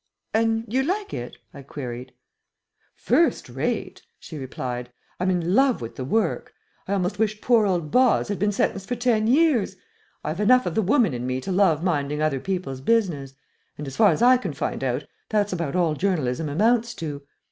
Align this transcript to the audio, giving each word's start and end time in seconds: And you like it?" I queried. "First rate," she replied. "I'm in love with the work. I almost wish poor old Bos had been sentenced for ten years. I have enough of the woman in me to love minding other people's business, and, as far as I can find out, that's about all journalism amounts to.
And 0.33 0.65
you 0.67 0.81
like 0.81 1.13
it?" 1.13 1.37
I 1.53 1.61
queried. 1.61 2.13
"First 2.95 3.47
rate," 3.49 4.01
she 4.19 4.35
replied. 4.39 4.91
"I'm 5.19 5.29
in 5.29 5.53
love 5.53 5.79
with 5.79 5.95
the 5.95 6.03
work. 6.03 6.55
I 6.87 6.93
almost 6.93 7.19
wish 7.19 7.39
poor 7.39 7.67
old 7.67 7.91
Bos 7.91 8.27
had 8.27 8.39
been 8.39 8.51
sentenced 8.51 8.87
for 8.87 8.95
ten 8.95 9.27
years. 9.27 9.75
I 10.23 10.29
have 10.29 10.39
enough 10.39 10.65
of 10.65 10.73
the 10.73 10.81
woman 10.81 11.13
in 11.13 11.27
me 11.27 11.39
to 11.41 11.51
love 11.51 11.83
minding 11.83 12.19
other 12.19 12.39
people's 12.39 12.81
business, 12.81 13.35
and, 13.77 13.85
as 13.85 13.95
far 13.95 14.09
as 14.11 14.23
I 14.23 14.37
can 14.37 14.53
find 14.53 14.83
out, 14.83 15.05
that's 15.29 15.53
about 15.53 15.75
all 15.75 15.93
journalism 15.93 16.49
amounts 16.49 16.95
to. 16.95 17.21